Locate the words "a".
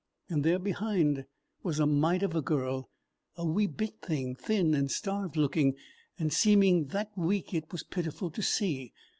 1.79-1.85, 2.33-2.41, 3.35-3.45